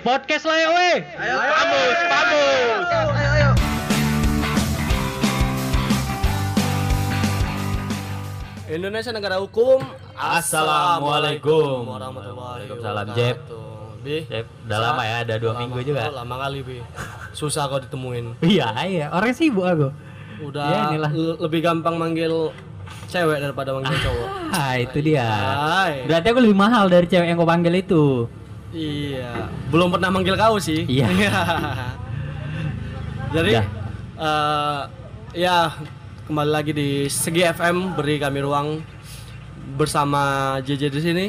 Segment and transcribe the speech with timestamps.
[0.00, 0.96] podcast lah ya weh.
[1.14, 2.86] Ayo, Pamus, Pamus.
[2.90, 3.50] Ayo, ayo.
[8.70, 9.82] Indonesia negara hukum.
[10.14, 11.84] Assalamualaikum.
[11.86, 13.18] warahmatullahi Waalaikumsalam, wabarakatuh.
[13.18, 13.38] Jeb.
[14.00, 14.16] Bi.
[14.24, 15.60] Jep, udah lama ya, ada dua Lama.
[15.60, 16.00] minggu juga.
[16.08, 16.78] Oh, lama kali, Bi.
[17.32, 18.24] Susah kok ditemuin.
[18.46, 19.06] Iya, iya.
[19.10, 19.88] Orang sibuk aku.
[20.40, 21.10] Udah Ya, inilah.
[21.36, 22.48] lebih gampang manggil
[23.06, 24.28] cewek daripada manggil cowok.
[24.48, 25.26] Ah, itu dia.
[25.26, 26.08] Hai.
[26.08, 28.24] Berarti aku lebih mahal dari cewek yang kau panggil itu.
[28.70, 30.86] Iya, belum pernah manggil kau sih.
[30.86, 31.06] Iya.
[33.34, 33.64] Jadi Dah.
[34.16, 34.80] eh,
[35.36, 35.68] ya
[36.24, 38.80] kembali lagi di Segi FM beri kami ruang
[39.74, 41.26] bersama JJ di sini.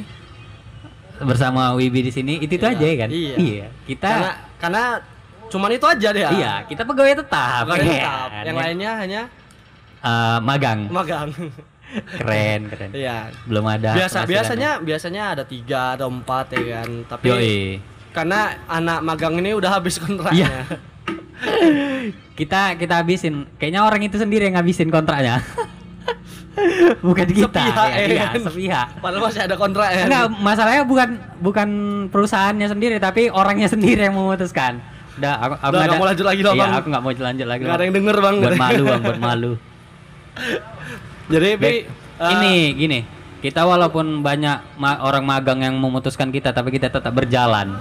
[1.20, 3.09] Bersama Wibi di sini, itu itu Iya, aja ya kan?
[3.14, 3.67] iya.
[3.86, 4.84] Kita Karena karena
[5.48, 6.23] cuman itu aja deh.
[6.31, 7.64] iya, kita pegawai tetap.
[7.64, 8.28] Pegawai ya tetap.
[8.28, 8.44] kan?
[8.44, 9.22] Yang lainnya hanya
[10.02, 10.89] Eh, magang.
[10.89, 11.30] magang.
[11.92, 12.89] Keren, keren.
[12.95, 13.31] Iya.
[13.45, 13.92] Belum ada.
[13.95, 16.89] Biasa biasanya biasanya ada tiga ada empat ya kan.
[17.08, 17.59] Tapi Yoi.
[18.11, 20.03] karena anak magang ini udah habis Iya.
[20.08, 20.50] kontraknya.
[22.39, 23.47] kita kita habisin.
[23.59, 25.42] Kayaknya orang itu sendiri yang ngabisin kontraknya.
[27.08, 27.64] bukan kita.
[27.64, 28.42] Sepihak, ya, ya iya, kan?
[28.44, 28.88] sepihak.
[29.00, 30.03] Padahal masih ada kontrak ya.
[30.08, 31.69] Enggak, masalahnya bukan bukan
[32.12, 34.80] perusahaannya sendiri tapi orangnya sendiri yang memutuskan.
[35.19, 36.72] Udah, aku, aku Udah, nggak nggak mau lanjut lagi loh, Iya, Bang.
[36.72, 37.62] aku nggak mau lanjut lagi.
[37.67, 38.36] Nggak ada yang denger bang.
[38.39, 39.52] Buat malu, bang, buat malu.
[41.32, 41.82] Jadi Bi, Baik,
[42.20, 43.00] eh, ini gini,
[43.40, 47.74] kita walaupun banyak ma- orang magang yang memutuskan kita, tapi kita tetap berjalan.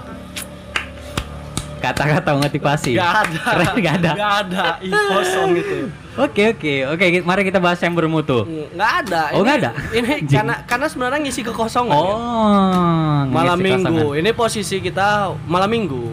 [1.80, 2.92] Kata-kata motivasi.
[2.92, 3.40] Gak ada.
[3.56, 4.10] Keren, nggak ada.
[4.12, 4.64] Gak ada.
[4.84, 5.76] Ih, kosong gitu.
[6.20, 8.44] Oke oke oke, mari kita bahas yang bermutu.
[8.76, 9.22] Nggak ada.
[9.32, 9.70] Oh, nggak ada?
[9.88, 11.96] Ini karena karena sebenarnya ngisi kekosongan.
[11.96, 12.12] ya.
[12.12, 14.08] Oh, Malam ngisi minggu.
[14.20, 16.04] Ini posisi kita malam minggu.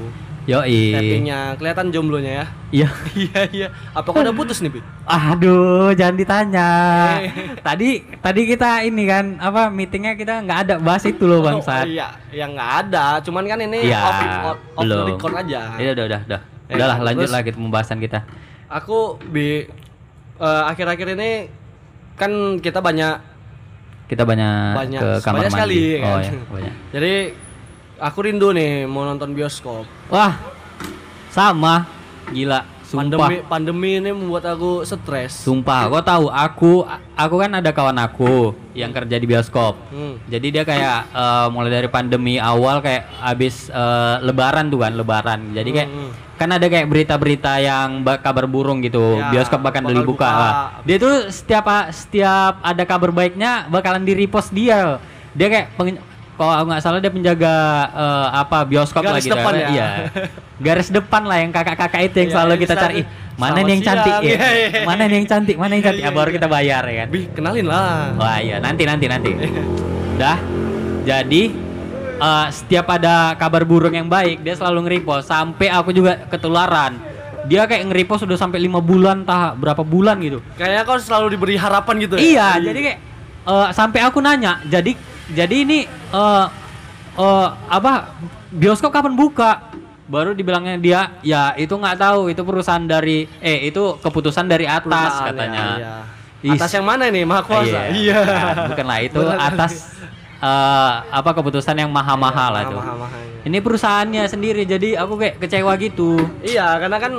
[0.47, 0.95] Yoi.
[0.95, 2.45] Tappingnya kelihatan jomblonya ya.
[2.73, 2.87] Iya.
[3.19, 3.67] Iya iya.
[3.91, 4.79] Apa kau udah putus nih, Bi?
[5.03, 6.69] Aduh, jangan ditanya.
[7.19, 7.31] Eh.
[7.67, 11.61] tadi tadi kita ini kan apa meetingnya kita nggak ada bahas itu loh bang Oh,
[11.61, 11.83] Sat.
[11.85, 13.19] iya, ya nggak ada.
[13.19, 15.05] Cuman kan ini Iya, off, off, off belum.
[15.09, 15.61] record aja.
[15.75, 16.41] Iya udah udah udah.
[16.67, 18.19] Ya, Udahlah lanjut terus- kita pembahasan kita.
[18.69, 19.67] Aku bi
[20.37, 21.51] eh, akhir-akhir ini
[22.13, 23.35] kan kita banyak
[24.07, 25.51] Kita banyak, Banyak, ke kamar banyak mandi.
[25.51, 26.23] sekali, Oh kan?
[26.23, 26.75] ya, banyak.
[26.95, 27.13] Jadi
[27.99, 29.85] aku rindu nih mau nonton bioskop.
[30.07, 30.37] Wah,
[31.29, 31.85] sama.
[32.27, 33.07] Gila, sumpah.
[33.07, 35.31] Pandemi pandemi ini membuat aku stres.
[35.39, 36.71] Sumpah, kau tahu aku
[37.15, 39.79] aku kan ada kawan aku yang kerja di bioskop.
[39.87, 40.19] Hmm.
[40.27, 45.39] Jadi dia kayak eh, mulai dari pandemi awal kayak habis eh, lebaran tuh kan, lebaran.
[45.55, 46.35] Jadi kayak Hmm, hmm.
[46.35, 50.27] kan ada kayak berita-berita yang ba- kabar burung gitu, Ya, bioskop bahkan bakal dibuka.
[50.27, 50.31] buka.
[50.35, 50.53] Lah,
[50.83, 54.99] Dia tuh setiap setiap ada kabar baiknya bakalan di repost dia.
[55.31, 55.95] Dia kayak pengen
[56.37, 57.55] kalau aku nggak salah dia penjaga
[57.91, 59.33] eh, apa bioskop Garis lah gitu.
[59.33, 59.67] depan ya?
[59.67, 59.87] Iya.
[60.65, 62.93] Garis depan lah yang kakak-kakak itu yang Iya, selalu yang kita cari.
[62.95, 64.29] Ih, Mana "Selamat nih yang cantik siang." ya?
[64.29, 64.81] Iya, iya, iya.
[64.85, 65.55] Mana nih yang cantik?
[65.55, 66.01] Mana yang cantik?
[66.01, 66.35] Iya, Ah, baru iya.
[66.37, 67.07] kita bayar ya kan.
[67.09, 67.89] Bi, kenalin lah.
[68.15, 69.29] Wah iya nanti nanti nanti.
[70.15, 70.37] Dah.
[71.03, 71.43] Jadi
[72.17, 76.97] eh, setiap ada kabar burung yang baik dia selalu nge-repost sampai aku juga ketularan.
[77.45, 80.41] Dia kayak nge-repost sudah sampai lima bulan tah berapa bulan gitu.
[80.53, 82.21] Kayaknya kau selalu diberi harapan gitu ya.
[82.21, 82.99] Iya, jadi kayak
[83.45, 84.97] eh, sampai aku nanya, jadi
[85.31, 86.45] jadi ini eh
[87.17, 88.15] eh, apa
[88.53, 89.73] bioskop kapan buka?
[90.07, 95.19] Baru dibilangnya dia, ya itu nggak tahu, itu perusahaan dari eh itu keputusan dari atas
[95.19, 95.63] Perusahaan, katanya.
[95.75, 95.95] ya,
[96.47, 96.55] iya.
[96.55, 97.27] Atas yang mana nih?
[97.27, 97.91] Maha kuasa.
[97.91, 98.23] Iya.
[98.23, 99.35] Nah, bukanlah itu Bukan.
[99.35, 99.99] atas
[100.39, 102.79] eh, apa keputusan yang maha-mahal lah itu.
[102.79, 103.19] Mahal-mahal.
[103.43, 106.23] Ini perusahaannya sendiri, jadi aku kayak kecewa gitu.
[106.39, 107.13] Iya, karena kan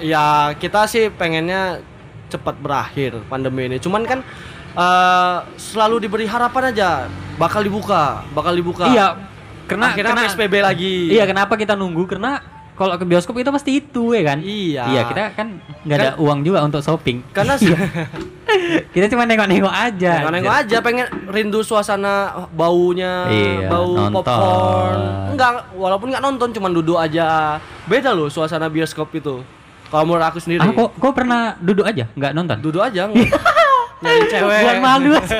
[0.00, 1.84] ya kita sih pengennya
[2.32, 3.76] cepat berakhir pandemi ini.
[3.76, 4.24] Cuman kan
[4.72, 6.90] eh, selalu diberi harapan aja
[7.36, 8.84] bakal dibuka, bakal dibuka.
[8.86, 9.16] Iya,
[9.64, 10.94] karena Akhirnya karena PSBB lagi.
[11.08, 12.04] Iya, kenapa kita nunggu?
[12.04, 12.42] Karena
[12.74, 14.38] kalau ke bioskop itu pasti itu ya kan?
[14.40, 14.82] Iya.
[14.88, 15.48] Iya, kita kan
[15.84, 17.20] nggak ada Kan- uang juga untuk shopping.
[17.30, 17.76] Karena Iya.
[18.96, 20.12] kita cuma nengok-nengok aja.
[20.26, 22.12] Nengok aja pengen rindu suasana
[22.50, 24.12] baunya, Iya, bau nonton.
[24.16, 25.00] popcorn.
[25.32, 27.56] Enggak, walaupun nggak nonton cuman duduk aja.
[27.84, 29.44] Beda loh suasana bioskop itu.
[29.90, 30.62] Kalau menurut aku sendiri.
[30.62, 32.06] Ah, kok, kok pernah duduk aja?
[32.14, 32.56] Nggak nonton?
[32.60, 33.10] duduk aja.
[34.00, 34.60] Nyari cewek.
[34.64, 35.38] Buat malu aja.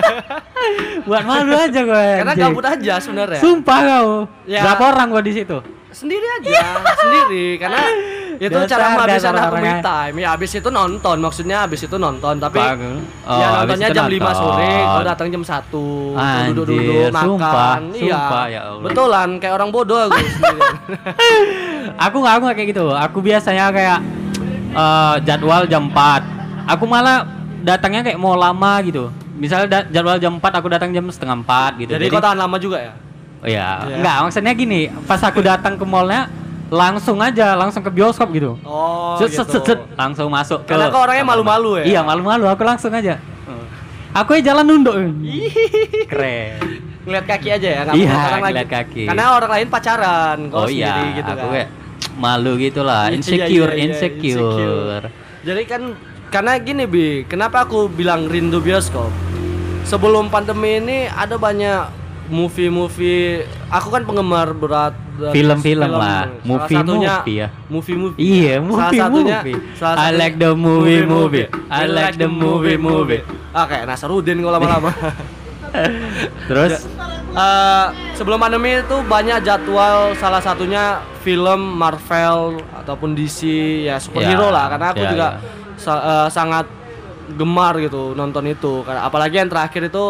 [1.08, 2.06] Buat malu aja gue.
[2.20, 2.44] Karena anjing.
[2.44, 3.40] gabut aja sebenarnya.
[3.40, 4.08] Sumpah kau.
[4.44, 4.60] Ya.
[4.64, 5.58] Berapa orang gua di situ?
[5.90, 7.82] sendiri aja sendiri karena
[8.46, 9.82] itu Dasar- cara menghabiskan aku me orangnya.
[9.82, 12.62] time ya habis itu nonton maksudnya habis itu nonton tapi.
[12.62, 14.34] Oh, ya nontonnya jam 5 nonton.
[14.38, 15.50] sore kalau datang jam 1
[16.14, 18.82] Anjir, duduk-duduk makan sumpah, iya sumpah, ya Allah.
[18.86, 20.74] betulan kayak orang bodoh aku sendirian.
[22.06, 22.86] aku nggak aku nggak kayak gitu.
[22.94, 23.98] Aku biasanya kayak
[24.72, 26.70] eh, jadwal jam 4.
[26.70, 27.26] Aku malah
[27.60, 29.08] datangnya kayak mau lama gitu.
[29.32, 31.90] Misalnya da- jadwal jam 4 aku datang jam setengah 4 gitu.
[31.90, 32.92] jadi kau tahan lama juga ya
[33.40, 33.96] Oh iya, Iya.
[33.96, 36.28] enggak maksudnya gini, pas aku datang ke mallnya
[36.68, 38.60] langsung aja, langsung ke bioskop gitu.
[38.60, 41.84] oh set, gitu set, set, langsung masuk ke Karena kau orangnya malu-malu ya?
[41.88, 43.16] Iya, malu-malu, aku langsung aja.
[44.12, 44.92] Aku ya jalan nunduk.
[46.04, 46.60] Keren.
[47.00, 48.76] ngeliat kaki aja ya nggak Iya, ngeliat lagi.
[48.76, 49.02] kaki.
[49.08, 51.68] karena orang lain pacaran kalau oh iya, sendiri gitu aku kan kayak
[52.14, 55.04] malu gitu lah, Iya, insecure, iya, iya, insecure.
[55.40, 55.82] jadi kan
[56.30, 59.10] karena gini bi kenapa aku bilang rindu bioskop
[59.82, 61.90] sebelum pandemi ini ada banyak
[62.30, 67.48] movie-movie aku kan penggemar berat Film-film lah, Salah movie-movie satunya ya.
[67.68, 69.58] movie-movie Iya, salah movie, satunya movie.
[69.76, 71.46] salah I satunya like the movie, movie.
[71.68, 73.20] I You like the movie, movie.
[73.52, 74.90] ah kayak Nasarudin kalau lama-lama
[76.48, 76.72] Terus
[77.30, 77.86] Eh,
[78.16, 83.46] sebelum pandemi itu banyak jadwal salah satunya film Marvel ataupun DC
[83.86, 85.59] ya superhero Ya, lah karena aku ya, juga ya.
[85.80, 86.68] Sa- eh, sangat
[87.30, 90.04] gemar gitu nonton itu karena apalagi yang terakhir itu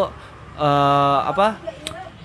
[0.57, 1.57] eh, apa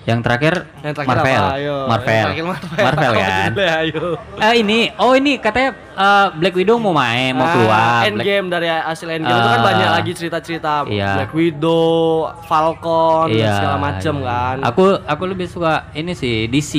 [0.06, 1.42] yang terakhir, yang terakhir Marvel.
[1.42, 2.14] apa ayo Marvel.
[2.14, 3.48] Yang terakhir Marvel, Marvel Apa kan.
[3.50, 4.02] judulnya, ayo
[4.38, 7.74] Eh ini, oh ini katanya eh, Black Widow mau main, mau Ah, keluar.
[7.74, 11.10] Black- Endgame dari hasil Endgame itu kan banyak lagi cerita-cerita iya.
[11.18, 14.26] Black Widow, Falcon dan segala macem iya.
[14.30, 14.56] kan.
[14.64, 16.78] Aku aku lebih suka ini sih DC.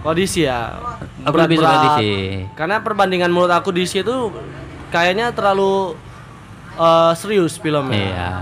[0.00, 0.72] Kalau DC ya.
[1.22, 1.76] Aku lebih suka.
[1.92, 2.00] DC.
[2.56, 4.32] Karena perbandingan menurut aku DC itu
[4.92, 5.96] kayaknya terlalu
[6.74, 7.96] eh, serius filmnya.
[7.96, 8.32] Iya.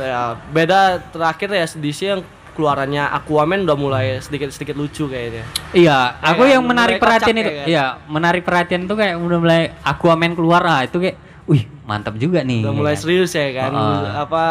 [0.00, 0.80] Ya, beda
[1.12, 5.44] terakhir ya DC yang keluarannya Aquaman udah mulai sedikit-sedikit lucu kayaknya.
[5.70, 7.44] Iya, aku Kayak yang menarik perhatian itu.
[7.44, 7.66] ya kan?
[7.68, 12.40] Iya, menarik perhatian tuh kayak udah mulai Aquaman keluar ah itu kayak, wih mantap juga
[12.40, 12.64] nih.
[12.64, 13.00] Udah ya mulai kan?
[13.00, 13.70] serius ya kan.
[13.70, 14.02] Heeh.
[14.18, 14.44] Apa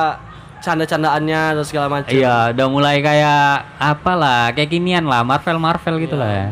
[0.60, 2.12] canda-candaannya dan segala macam.
[2.12, 3.45] Iya, udah mulai kayak
[3.80, 6.22] apalah, kayak kinian lah, Marvel Marvel gitu Iya.
[6.22, 6.31] lah.
[6.31, 6.48] ya.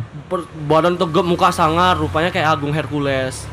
[0.64, 3.46] Badan tegap muka sangar rupanya kayak Agung Hercules.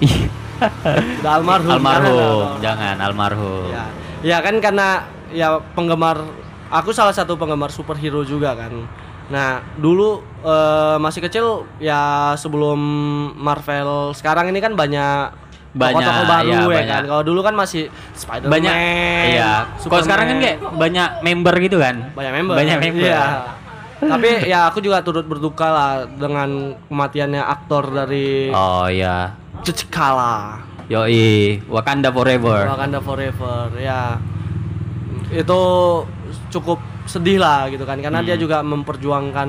[1.21, 1.71] Udah almarhum.
[1.73, 3.69] almarhum, jangan, jangan almarhum.
[3.71, 3.85] Ya,
[4.23, 4.89] ya kan karena
[5.31, 6.23] ya penggemar
[6.69, 8.73] aku salah satu penggemar superhero juga kan.
[9.25, 12.77] Nah, dulu eh, masih kecil ya sebelum
[13.35, 15.45] Marvel sekarang ini kan banyak
[15.75, 16.87] Banyak, tokoh-tokoh baru ya banyak.
[16.87, 17.03] kan.
[17.11, 18.53] Kalau dulu kan masih Spider-Man.
[18.53, 18.75] Banyak,
[19.27, 19.67] iya.
[19.75, 22.15] Kalau sekarang kan kayak banyak member gitu kan.
[22.15, 22.55] banyak member.
[22.55, 23.11] Banyak member.
[23.11, 23.25] Iya.
[24.05, 29.33] Tapi ya aku juga turut berduka lah dengan kematiannya aktor dari Oh iya.
[29.65, 30.61] T'Challa.
[30.85, 32.69] Yoi, Wakanda Forever.
[32.69, 34.21] Wakanda Forever ya
[35.33, 35.61] itu
[36.51, 38.29] cukup sedih lah gitu kan karena Hmm.
[38.29, 39.49] dia juga memperjuangkan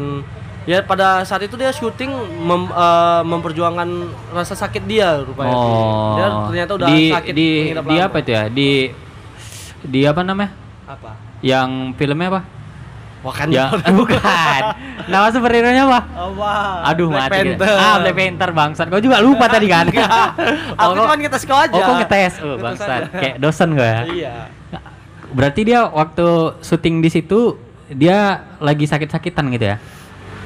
[0.66, 2.10] ya pada saat itu dia syuting
[2.42, 3.90] mem- eh, memperjuangkan
[4.32, 6.16] rasa sakit dia rupanya Oh.
[6.16, 8.44] dia ternyata udah di, sakit di di apa itu ya?
[8.48, 8.70] Di
[9.84, 10.52] di apa namanya?
[10.86, 12.42] apa Yang filmnya apa?
[13.26, 13.66] Wakanda Ya,
[13.98, 14.62] bukan.
[15.06, 16.00] Nama superhero nya apa?
[16.06, 16.52] apa
[16.88, 17.58] Aduh Black mati.
[17.58, 17.74] Panther.
[17.76, 18.86] Ah, Black Panther bangsat.
[18.86, 19.90] Kau juga lupa tadi kan?
[20.78, 22.34] aku kok- cuma kita sekolah aja Oh, kok ngetes?
[22.38, 23.02] Oh, Ngetes bangsat.
[23.12, 24.02] Kayak dosen gue ya.
[24.08, 24.34] iya
[25.28, 26.28] Berarti dia waktu
[26.62, 27.58] syuting di situ
[27.88, 28.18] dia
[28.58, 29.78] lagi sakit-sakitan gitu ya?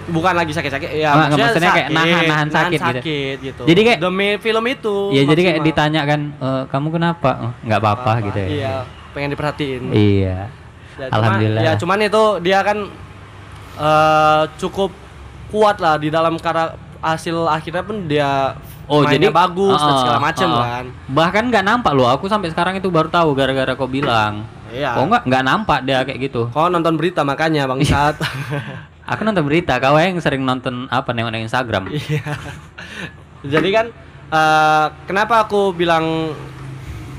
[0.10, 2.86] bukan lagi sakit-sakit ya Ah, nggak, maksudnya kayak nahan-nahan sakit gitu.
[2.90, 5.70] sakit gitu Jadi kayak- demi film itu Iya, jadi kayak maksimal.
[5.70, 7.31] ditanya kan, "Eh, kamu kenapa?
[7.40, 8.48] Oh, nggak apa-apa gitu ya.
[8.50, 8.74] iya
[9.10, 10.50] pengen diperhatiin Iya.
[11.00, 11.62] Ya, cuma- Alhamdulillah.
[11.63, 12.78] ya cuman itu dia kan
[13.80, 14.92] eh, cukup
[15.50, 18.54] kuat lah di dalam kara hasil akhirnya pun dia
[18.90, 20.63] Oh jadi bagus dan Ah, segala macam ah.
[20.66, 20.86] kan.
[21.13, 22.10] Bahkan nggak nampak loh.
[22.10, 24.50] Aku sampai sekarang itu baru tahu gara-gara kau bilang.
[24.74, 24.98] Iya.
[24.98, 26.50] Oh nggak nggak nampak dia kayak gitu.
[26.50, 28.18] Kau nonton berita makanya Bang Sat.
[29.13, 29.78] Aku nonton berita.
[29.78, 31.86] Kau yang sering nonton apa nengok Instagram.
[31.94, 32.34] Iya.
[33.45, 33.86] Jadi kan
[34.34, 36.34] eh, kenapa aku bilang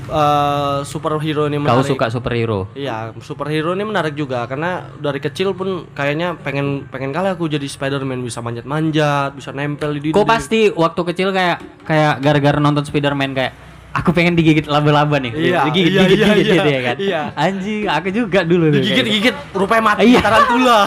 [0.03, 1.87] eh, superhero ini Kau menarik?
[1.87, 2.59] suka superhero?
[2.71, 7.63] Iya, superhero ini menarik juga karena dari kecil pun kayaknya pengen pengen kali aku jadi
[7.63, 10.27] Spider-Man bisa manjat-manjat, bisa nempel di Kau dinding.
[10.27, 13.53] pasti waktu kecil kayak kayak gara-gara nonton Spiderman kayak
[13.91, 15.35] aku pengen digigit laba-laba nih.
[15.35, 16.95] Iya, digigit, iya, digigit, iya, digigit iya, gitu ya kan.
[16.97, 17.21] iya.
[17.35, 18.71] Anjing, aku juga dulu tuh.
[18.71, 18.95] kayak gitu.
[19.03, 20.19] digigit-gigit rupanya mati Iya.
[20.21, 20.79] tarantula.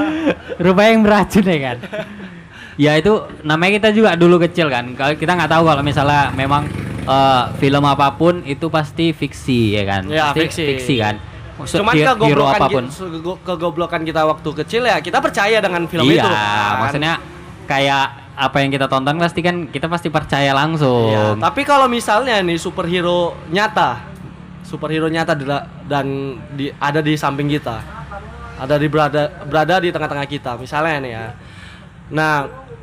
[0.64, 1.78] Rupanya yang beracun ya kan.
[2.76, 4.84] ya itu namanya kita juga dulu kecil kan.
[4.92, 6.68] Kalau kita nggak tahu kalau misalnya memang
[7.06, 10.02] eh, film apa pun itu pasti fiksi ya kan.
[10.10, 10.94] Ya, Pasti fiksi.
[10.98, 11.16] kan.
[11.64, 12.84] Se- Cuman kegoblokan apa pun.
[12.84, 16.28] kita, se- kegoblokan kita waktu kecil ya kita percaya dengan film iya, itu.
[16.28, 16.74] kan.
[16.84, 17.14] maksudnya
[17.64, 21.08] kayak apa yang kita tonton pasti kan kita pasti percaya langsung.
[21.08, 24.04] Iya, tapi kalau misalnya nih superhero nyata,
[24.60, 25.32] superhero nyata
[25.88, 27.80] dan di, ada di samping kita,
[28.60, 31.26] ada di berada berada di tengah-tengah kita, misalnya nih ya.
[32.12, 32.34] Nah,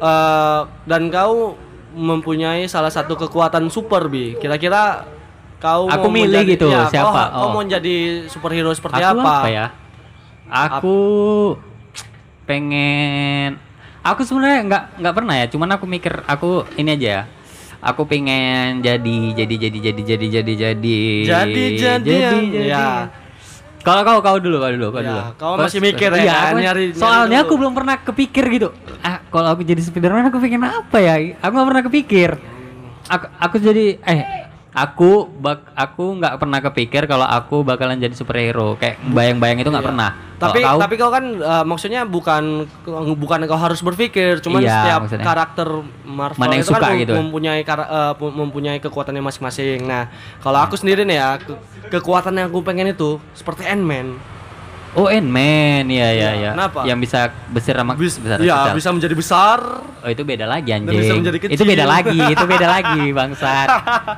[0.02, 1.54] eh, dan kau
[1.94, 4.34] mempunyai salah satu kekuatan super bi.
[4.36, 5.06] Kira-kira
[5.58, 7.22] kau Aku mau milih menjadi- gitu, ya, siapa?
[7.24, 7.52] Kau, kau Oh.
[7.54, 7.96] mau jadi
[8.26, 9.34] superhero seperti aku apa?
[9.38, 9.66] apa ya?
[10.46, 10.98] Aku
[12.44, 13.56] pengen
[14.02, 17.24] aku sebenarnya nggak nggak pernah ya, cuman aku mikir aku ini aja ya.
[17.82, 22.42] Aku pengen jadi jadi jadi jadi jadi jadi jadi Jadi jadian.
[22.58, 23.08] Ya.
[23.80, 25.22] Kalau kau kau dulu kau dulu kau Ya, dulu.
[25.36, 26.56] kau masih mikir ya kan?
[26.56, 27.46] aku- Nyari- nyari soalnya dulu.
[27.46, 28.70] aku belum pernah kepikir gitu.
[29.00, 31.18] Ah, kalau aku jadi Spiderman aku pengen apa ya?
[31.42, 32.30] Aku nggak pernah kepikir.
[33.06, 34.22] Aku aku jadi eh
[34.72, 39.82] aku bak aku nggak pernah kepikir kalau aku bakalan jadi superhero kayak bayang-bayang itu nggak
[39.82, 39.92] Iya.
[39.92, 42.68] pernah Tapi kau, tapi kau kan eh, maksudnya bukan
[43.16, 45.24] bukan kau harus berpikir, cuman Iya, setiap maksudnya.
[45.26, 45.68] karakter
[46.04, 47.14] Marvel Mana yang itu kan suka mem- gitu.
[47.16, 47.62] mempunyai
[48.14, 49.80] pu- mempunyai kekuatannya masing-masing.
[49.84, 51.60] Nah, kalau aku sendiri nih ya, ke-
[51.90, 54.20] kekuatan yang aku pengen itu seperti Ant-Man.
[54.94, 55.86] Oh Ant-Man.
[55.88, 56.84] Ya ya ya Kenapa?
[56.84, 59.60] yang bisa besar sama Bis- besar Iya, bisa menjadi besar.
[59.96, 61.16] oh itu beda lagi bisa anjing.
[61.18, 61.54] menjadi kecil.
[61.54, 63.68] itu beda lagi itu beda lagi bangsat.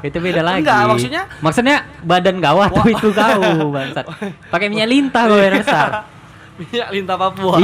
[0.01, 0.61] Itu beda lagi.
[0.61, 4.05] Enggak, maksudnya- maksudnya badan gawat itu kau bangsat.
[4.47, 5.89] Pakai minyak lintah gue besar
[6.55, 7.59] Minyak lintah Papua.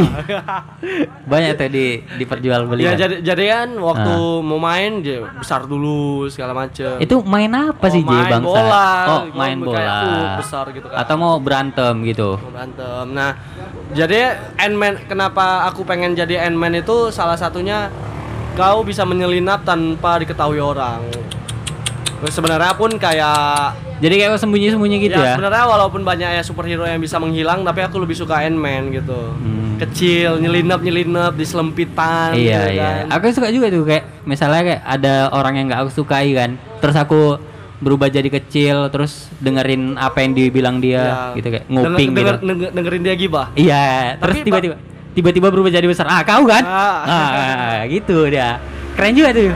[1.24, 1.86] banyak tuh di
[2.18, 4.40] diperjualbelikan ya jadi jadi kan waktu Ah.
[4.42, 7.00] mau main dia besar dulu segala macem.
[7.00, 8.90] itu main apa Oh, sih J main bangsat bola.
[9.08, 10.98] oh main kayak bola Hulk besar gitu kan.
[10.98, 13.06] atau mau berantem gitu Mau berantem.
[13.12, 13.32] Nah,
[13.92, 14.20] jadi
[14.58, 17.88] Ant-Man kenapa aku pengen jadi Ant-Man itu salah satunya
[18.52, 21.00] kau bisa menyelinap tanpa diketahui orang.
[22.24, 23.72] Sebenarnya pun kayak
[24.02, 28.02] jadi kayak sembunyi-sembunyi gitu ya, sebenarnya walaupun banyak ya superhero yang bisa menghilang, tapi aku
[28.02, 29.14] lebih suka Ant-Man gitu.
[29.14, 29.78] Hmm.
[29.78, 32.34] Kecil, nyelinap nyelinap di selempitan.
[32.34, 32.90] Iya gitu iya.
[33.06, 33.18] kan.
[33.18, 36.98] Aku suka juga tuh kayak misalnya kayak ada orang yang nggak aku sukai kan, terus
[36.98, 37.38] aku
[37.78, 41.38] berubah jadi kecil, terus dengerin apa yang dibilang dia, Iya.
[41.38, 42.18] gitu kayak nguping Denger- gitu.
[42.18, 43.48] denger- denger- dengerin dia gibah.
[43.54, 43.86] Iya.
[44.22, 44.76] Terus Tapi, tiba-tiba
[45.12, 46.06] tiba-tiba berubah jadi besar.
[46.06, 46.62] Ah kau kan?
[46.62, 47.02] Ah.
[47.04, 48.62] Ah, gitu dia.
[48.94, 49.50] Keren juga tuh.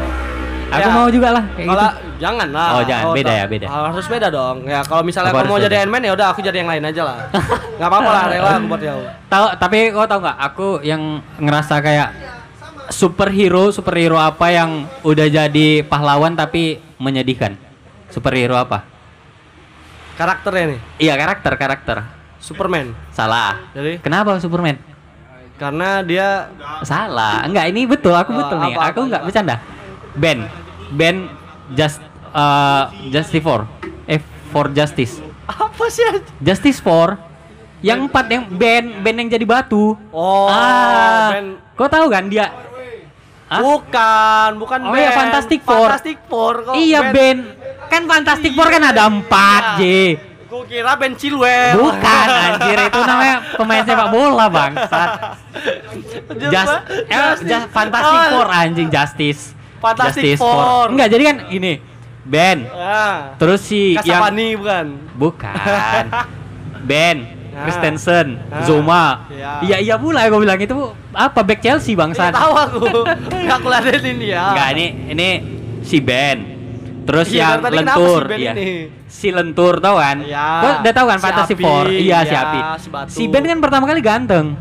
[0.66, 0.94] Aku Ya.
[0.94, 2.05] mau juga lah kayak Kalau gitu.
[2.18, 2.70] Jangan lah.
[2.74, 3.12] Oh, jangan.
[3.12, 3.66] Beda tak- ya, beda.
[3.68, 4.58] Harus beda dong.
[4.64, 5.84] Ya kalau misalnya Aku mau jadi beda.
[5.84, 7.18] Ant-Man ya udah aku jadi yang lain aja lah.
[7.76, 9.06] Enggak apa-apa lah, rela aku buat jauh.
[9.26, 10.38] Tahu tapi kau tahu nggak?
[10.46, 11.02] Aku yang
[11.38, 12.10] ngerasa kayak
[12.88, 14.70] superhero superhero apa yang
[15.02, 17.58] udah jadi pahlawan tapi menyedihkan.
[18.08, 18.86] Superhero apa?
[20.16, 21.98] Karakternya nih, Iya karakter karakter.
[22.38, 22.94] Superman.
[23.10, 23.68] Salah.
[23.74, 24.78] Jadi Kenapa Superman?
[25.56, 26.52] karena dia
[26.84, 27.44] Salah.
[27.44, 28.12] Enggak, ini betul.
[28.12, 28.76] Aku Oh, betul nih.
[28.76, 29.56] apa, Aku enggak bercanda.
[30.14, 30.46] Ben.
[30.92, 31.26] Ben
[31.74, 32.05] just
[32.36, 33.64] uh, Justice for
[34.06, 34.20] eh
[34.52, 35.24] for Justice.
[35.46, 36.04] apa sih?
[36.44, 37.16] Justice for
[37.80, 39.96] yang empat yang Ben Ben yang jadi batu.
[40.12, 41.56] Oh, ah, Ben.
[41.78, 42.50] Kau tahu kan dia?
[43.46, 43.62] Hah?
[43.62, 45.06] Bukan, bukan Oh Ben.
[45.06, 45.88] iya, Fantastic Four.
[45.94, 46.54] Fantastic Four.
[46.66, 47.46] Kok iya Ben.
[47.94, 49.84] Kan Fantastic Four kan ada empat, J.
[50.50, 51.78] Gue kira Ben Chilwell.
[51.78, 55.10] Bukan anjir itu namanya pemain sepak bola bangsat.
[56.42, 56.74] Just,
[57.06, 58.32] eh, just Fantastic Oh.
[58.34, 59.54] Four anjing Justice.
[59.78, 60.90] Fantastic Justice Four.
[60.90, 61.74] Enggak, jadi kan gini.
[62.26, 62.66] Ben.
[62.68, 63.38] Ah.
[63.38, 64.86] Terus si yang Kasapani bukan?
[65.16, 66.04] bukan.
[66.84, 67.18] Ben,
[67.50, 67.64] Ah.
[67.64, 68.62] Christensen, Ah.
[68.62, 69.06] Zoma.
[69.28, 69.52] Iya.
[69.62, 70.76] Iya iya pula gue bilang itu
[71.10, 72.32] apa back Chelsea Iya bangsat.
[72.32, 72.86] tahu aku.
[73.40, 74.44] Enggak aku ladenin dia.
[74.52, 75.28] Enggak, ini ini
[75.80, 76.38] si Ben.
[77.06, 78.52] Terus Iya, yang lentur, si Ben iya.
[78.52, 78.70] ini?
[79.06, 80.18] Si lentur tau kan?
[80.20, 80.46] Iya.
[80.60, 81.86] Kau udah tahu kan Si Fantasy Four?
[81.88, 82.60] Iya, si iya, Api.
[82.76, 83.10] si Batu.
[83.14, 84.58] Si Ben kan pertama kali ganteng.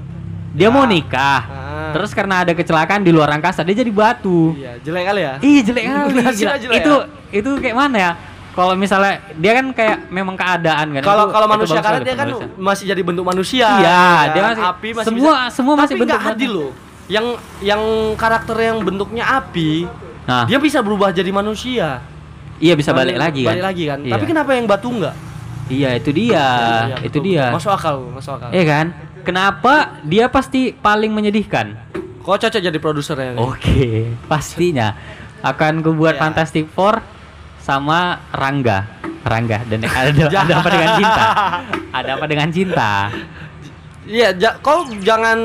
[0.53, 0.87] Dia mau Ah.
[0.87, 1.41] nikah.
[1.43, 1.64] Ah.
[1.95, 4.53] Terus karena ada kecelakaan di luar angkasa, dia jadi batu.
[4.53, 5.35] Iya, jelek kali ya.
[5.39, 6.13] Ih, jelek kali.
[6.13, 6.31] Gila.
[6.59, 7.07] jelek itu ya?
[7.33, 8.13] itu kayak mana ya?
[8.51, 11.03] Kalau misalnya dia kan kayak memang keadaan kan.
[11.03, 12.47] Kalau Itu- kalau itu manusia karena dia kan manusia.
[12.57, 13.67] masih jadi bentuk manusia.
[13.73, 14.51] Iya, ya dia kan?
[14.53, 16.73] masih- api masih semua- bisa- semua masih Tapi bentuk adil loh.
[17.05, 17.27] Yang
[17.61, 17.83] yang
[18.15, 19.91] karakter yang bentuknya api,
[20.25, 21.99] Nah, dia bisa berubah jadi manusia.
[22.57, 23.51] iya bisa balik lagi kan.
[23.53, 23.99] Balik lagi kan.
[24.01, 24.13] Iya.
[24.15, 25.15] Tapi kenapa yang batu enggak?
[25.65, 26.47] Iya, itu dia.
[26.87, 27.27] Iya, itu betul.
[27.27, 27.45] dia.
[27.51, 28.49] Masuk akal, masuk akal.
[28.51, 28.87] Iya kan?
[29.25, 31.73] Kenapa dia pasti paling menyedihkan?
[32.21, 33.41] Kok cocok jadi produsernya nih?
[33.41, 33.85] Oke,
[34.25, 34.93] pastinya
[35.41, 36.23] akan gue buat Iya.
[36.23, 37.01] Fantastic Four
[37.59, 38.85] sama Rangga.
[39.25, 41.25] Rangga dan ada ada apa dengan cinta?
[41.91, 42.93] Ada apa dengan cinta?
[44.05, 45.41] Iya, ja, kau jangan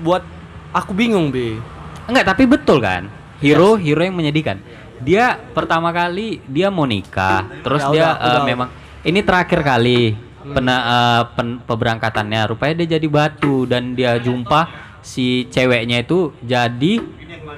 [0.00, 0.24] buat
[0.72, 1.60] aku bingung, Bi.
[2.08, 3.12] Enggak, tapi betul kan?
[3.36, 3.92] Hero, Iya.
[3.92, 4.56] hero yang menyedihkan.
[4.96, 8.44] Dia pertama kali dia mau nikah, terus Ya, dia udah, eh, udah.
[8.48, 8.68] memang
[9.02, 10.16] ini terakhir kali
[10.48, 12.40] pena, eh, pen- peberangkatannya.
[12.46, 14.68] Rupanya dia jadi batu dan dia jumpa
[15.00, 16.98] si ceweknya itu jadi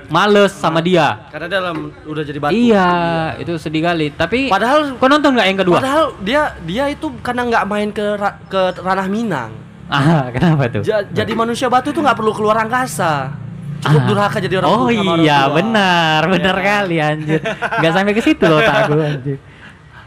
[0.06, 1.28] males sama dia.
[1.28, 2.52] Karena dalam udah jadi batu.
[2.52, 2.88] Iya,
[3.36, 4.08] itu sedih kali.
[4.10, 5.76] Tapi Padahal kau nonton nggak yang kedua?
[5.78, 9.52] Padahal dia dia itu karena nggak main ke ra- ke ranah Minang.
[9.86, 10.82] Ah, kenapa tuh?
[10.82, 13.32] Ja- jadi manusia batu tuh nggak perlu keluar angkasa.
[13.78, 14.06] Cukup Ah.
[14.06, 16.66] durhaka jadi orang Oh iya, benar, benar Iya.
[16.66, 17.40] kali anjir.
[17.78, 19.38] Nggak sampai ke situ loh tak aku anjir.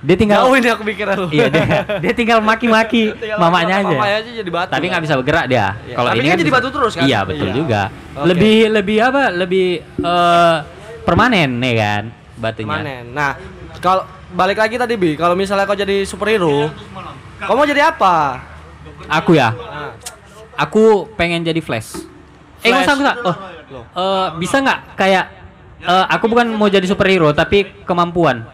[0.01, 1.27] Dia tinggal Jauh ini aku pikiran lu.
[1.29, 1.65] Iya dia,
[2.03, 3.93] dia tinggal maki-maki mamanya aja.
[3.93, 4.70] Mamanya aja jadi batu.
[4.74, 4.89] Tapi kan?
[4.91, 5.77] nggak bisa bergerak dia.
[5.86, 7.03] Iya, Kalau tapi ini kan kan jadi bisa- batu terus kan?
[7.05, 7.53] Iya betul Iya.
[7.53, 7.81] juga.
[7.88, 8.25] Oke.
[8.27, 9.22] Lebih lebih apa?
[9.29, 9.67] Lebih
[10.01, 10.55] eh,
[11.01, 12.03] permanen nih kan
[12.36, 12.65] batunya.
[12.67, 13.03] Permanen.
[13.13, 13.31] Nah,
[13.77, 16.74] kalau balik lagi tadi Bi, kalau misalnya kau jadi superhero,
[17.39, 18.41] kau mau jadi apa?
[19.12, 19.93] Aku ya, Nah,
[20.55, 22.01] aku pengen jadi Flash.
[22.62, 23.01] Eh nggak usah Flash.
[23.03, 23.17] nggak.
[23.22, 23.36] Oh,
[23.93, 25.25] eh, bisa nggak kayak
[25.79, 28.50] eh, aku bukan mau jadi superhero tapi kemampuan.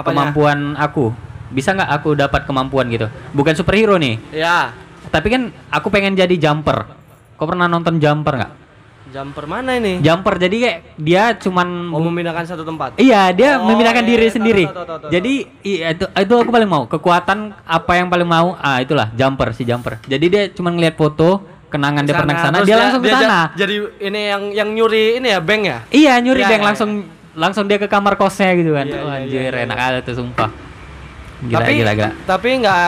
[0.00, 0.32] Apanya?
[0.32, 1.12] Kemampuan aku.
[1.50, 3.06] Bisa nggak aku dapat kemampuan gitu?
[3.30, 4.16] Bukan superhero nih.
[4.32, 4.72] ya.
[5.06, 6.86] Tapi kan aku pengen jadi jumper.
[7.34, 8.52] Kau pernah nonton jumper nggak?
[9.10, 9.98] Jumper mana ini?
[9.98, 12.94] Jumper jadi kayak dia cuman Oh memindahkan satu tempat.
[12.94, 14.64] Iya, dia Oh, memindahkan iya, diri iya, sendiri.
[14.64, 15.10] tahu, tahu, tahu, tahu.
[15.10, 16.86] Jadi iya, itu itu aku paling mau.
[16.86, 18.54] Kekuatan apa yang paling mau?
[18.54, 19.98] Ah, itulah jumper si jumper.
[20.04, 23.14] Jadi dia cuma ngeliat foto kenangan dia pernah ke sana, terus dia, langsung ke dia
[23.16, 23.26] sana.
[23.26, 25.78] ja- Jadi ini yang yang nyuri ini ya bank ya?
[25.88, 26.90] Iya, nyuri Iya, deng iya, langsung
[27.32, 28.84] langsung dia ke kamar kosnya gitu kan.
[28.84, 29.86] Iya, oh, iya, anjir, iya, enak iya.
[29.88, 30.50] aja tuh sumpah.
[31.40, 32.10] Gila, tapi gila, gila.
[32.28, 32.80] tapi nggak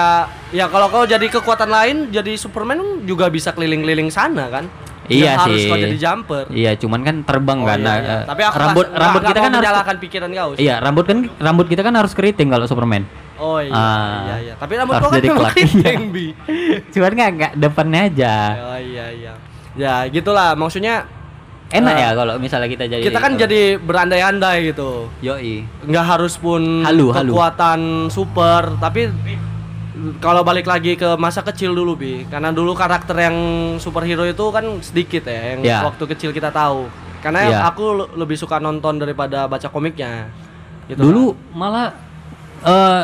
[0.53, 4.69] ya kalau kau jadi kekuatan lain jadi Superman juga bisa keliling-keliling sana kan?
[5.05, 5.67] Iya harus sih.
[5.67, 6.45] kau jadi jumper.
[6.49, 7.79] Iya, cuman kan terbang Oh, kan.
[7.79, 8.13] iya, nah, iya.
[8.13, 10.51] eh, Tapi aku rambut nggak- rambut kita kan harus pikiran kau.
[10.53, 10.61] sih.
[10.63, 13.03] Iya, rambut kan rambut kita kan harus keriting kalau Superman.
[13.35, 14.55] Oh iya, Ah, iya, iya.
[14.55, 16.27] Tapi rambut harus kau kan keriting, Bi.
[16.93, 18.35] Cuman nggak nggak depannya aja.
[18.69, 19.33] Oh iya, iya.
[19.73, 21.09] Ya, gitulah maksudnya
[21.73, 25.09] Enak Eh, ya kalau misalnya kita jadi kita kan jadi berandai-andai gitu.
[25.19, 25.65] yoi.
[25.83, 27.33] nggak harus pun Halu, halu.
[27.33, 29.09] kekuatan super tapi
[30.19, 33.37] kalau balik lagi ke masa kecil dulu bi karena dulu karakter yang
[33.79, 35.79] superhero itu kan sedikit ya yang Ya.
[35.83, 36.89] waktu kecil kita tahu
[37.21, 37.59] karena Ya.
[37.65, 40.29] aku le- lebih suka nonton daripada baca komiknya
[40.87, 41.95] gitu Dulu malah
[42.61, 43.03] eh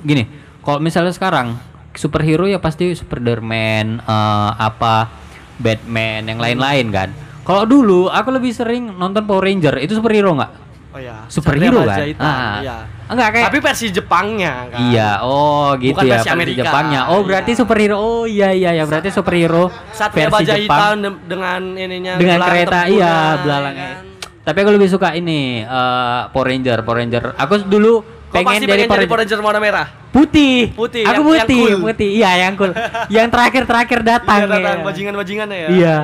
[0.00, 0.26] gini,
[0.60, 1.56] kalau misalnya sekarang
[1.92, 5.08] superhero ya pasti Spiderman eh, apa
[5.54, 7.10] Batman yang lain-lain kan.
[7.42, 10.52] Kalau dulu aku lebih sering nonton Power Ranger, itu superhero nggak?
[10.92, 12.04] oh ya Superhero kan?
[12.04, 12.60] Hitam, Ah.
[12.60, 12.76] iya.
[13.08, 16.12] Enggak kayak tapi versi Jepangnya kan Iya, oh gitu Bukan ya.
[16.14, 16.58] versi Amerika.
[16.62, 17.00] Jepangnya.
[17.08, 17.58] Oh, berarti Iya.
[17.58, 17.94] superhero.
[17.96, 22.38] Oh iya iya ya, berarti superhero Satria versi Baja Jepang Hitam de- dengan ininya dengan
[22.42, 23.88] kereta iya ya belalangnya.
[23.90, 24.04] kan?
[24.42, 27.24] Tapi aku lebih suka ini eh, Power Ranger, Power Ranger.
[27.36, 27.92] Aku dulu
[28.28, 29.08] Kau pengen pasti pengen Power jadi Ranger.
[29.08, 30.56] Power Ranger warna merah Putih.
[30.70, 31.80] Putih, Aku yang- yang putih, cool.
[31.86, 32.10] putih.
[32.12, 32.72] Iya, yang cool.
[33.16, 34.38] yang terakhir-terakhir datang.
[34.38, 34.84] Iya, datang ya.
[34.84, 35.96] bajingan-bajingannya ya Iya.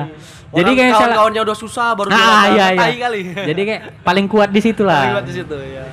[0.51, 2.89] Jadi kayak misalnya- kawan-kawannya udah susah baru Ah, iya iya.
[2.99, 5.13] kali Jadi kayak paling kuat di situ Paling lah.
[5.15, 5.85] kuat di situ ya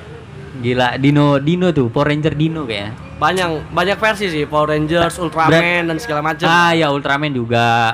[0.57, 2.97] Gila, Dino Dino tuh, Power Ranger Dino kayaknya.
[3.17, 6.45] banyak banyak versi sih Power Rangers, Ultraman dan segala macam.
[6.45, 7.93] Ah, ya Ultraman juga.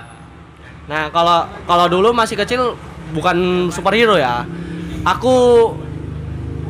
[0.86, 2.80] Nah kalau kalau dulu masih kecil
[3.12, 3.36] bukan
[3.68, 4.48] superhero ya.
[5.06, 5.36] Aku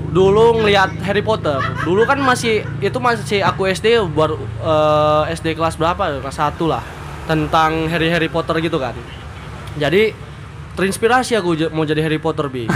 [0.09, 1.57] dulu ngelihat Harry Potter.
[1.81, 6.17] Dulu kan masih itu masih aku SD baru eh, SD kelas berapa?
[6.19, 6.81] Kelas 1 lah.
[7.23, 8.93] Tentang Harry Harry Potter gitu kan.
[9.75, 10.13] Jadi
[10.73, 12.65] terinspirasi aku mau jadi Harry Potter bi.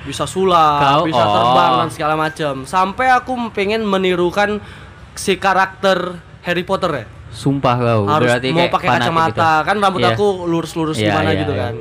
[0.00, 1.28] Bisa sulap, Kau- bisa oh.
[1.30, 2.64] terbang dan segala macam.
[2.64, 4.56] Sampai aku pengen menirukan
[5.12, 8.02] si karakter Harry Potter ya Sumpah kau.
[8.08, 9.66] harus berarti mau pakai fanatik kacamata gitu.
[9.68, 10.10] kan rambut Iya.
[10.10, 11.60] aku lurus-lurus Iya, gimana iya, gitu iya.
[11.60, 11.74] kan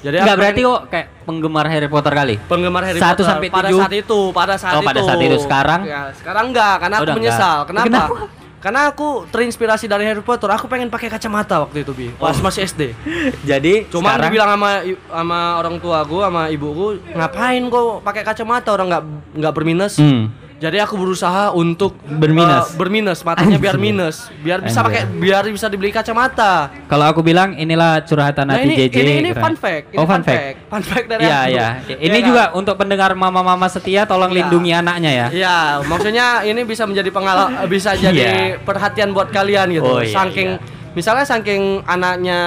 [0.00, 2.34] jadi Enggak aku berarti kok kayak penggemar Harry Potter kali.
[2.40, 3.80] penggemar Harry Satu Potter sampai pada tujuh?
[3.82, 5.36] saat itu pada saat Oh, itu pada saat itu.
[5.40, 5.80] Sekarang?
[5.82, 7.66] ya, sekarang enggak karena Oh, aku menyesal enggak.
[7.66, 7.86] kenapa?
[7.90, 8.43] Kenapa?
[8.64, 12.08] Karena aku terinspirasi dari Harry Potter aku pengen pakai kacamata waktu itu bi.
[12.16, 12.96] Pas masih SD
[13.50, 14.32] Jadi Cuma sekarang?
[14.32, 14.70] dibilang sama
[15.12, 18.72] sama orang tuaku sama ibuku ngapain kok pakai kacamata?
[18.72, 19.04] Orang nggak
[19.36, 20.00] nggak berminus.
[20.00, 20.32] Hmm.
[20.64, 22.64] Jadi aku berusaha untuk Berminus.
[22.64, 27.52] eh, berminus matanya biar minus biar bisa pakai biar bisa dibeli kacamata Kalau aku bilang
[27.54, 28.96] inilah curhatan Nah hati ini, JJ.
[28.96, 29.42] ini, ini keren.
[29.42, 29.84] fun fact.
[29.90, 30.42] Ini oh fun fact.
[30.66, 31.50] Fun fact dari Iya aku.
[31.50, 31.68] iya.
[31.84, 32.26] Iya Ini kan?
[32.26, 34.36] juga untuk pendengar mama-mama setia tolong Iya.
[34.40, 35.26] lindungi anaknya ya.
[35.28, 38.62] Iya, maksudnya ini bisa menjadi pengalaman, bisa jadi Iya.
[38.62, 39.84] perhatian buat kalian gitu.
[39.84, 40.92] Oh, iya, saking, iya.
[40.94, 42.40] misalnya saking anaknya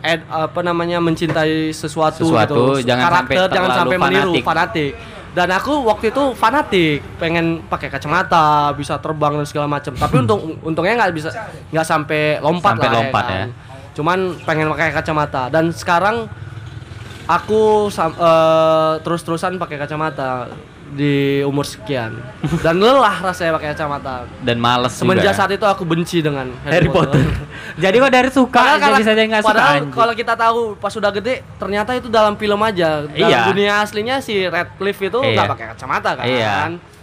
[0.00, 4.42] ed, apa namanya mencintai sesuatu, Sesuatu, gitu, jangan sampai karakter jangan terlalu sampai meniru, fanatik.
[4.42, 4.92] fanatik.
[5.32, 9.96] Dan aku waktu itu fanatik, pengen pakai kacamata, bisa terbang dan segala macam.
[9.96, 11.32] Tapi untung untungnya nggak bisa
[11.72, 13.32] nggak sampai lompat Sampai lah lompat kan.
[13.32, 13.44] ya.
[13.96, 16.28] Cuman pengen pakai kacamata dan sekarang
[17.24, 20.52] aku sam- eh, terus-terusan pakai kacamata
[20.92, 22.20] di umur sekian
[22.60, 25.38] dan lelah rasanya pakai kacamata Dan males semenjak juga.
[25.38, 27.16] saat itu aku benci dengan Harry Potter.
[27.82, 31.40] Jadi kok dari suka Padahal jadi nggak suka padahal kalau kita tahu pas sudah gede
[31.56, 33.48] ternyata itu dalam film aja dalam Iya.
[33.48, 35.32] dunia aslinya si Radcliffe itu Iya.
[35.34, 36.56] nggak pakai kacamata kan Iya.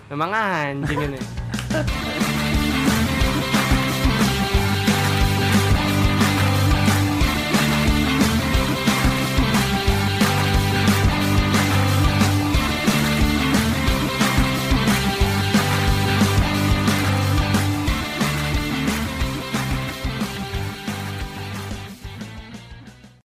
[0.08, 1.20] memang anjing ini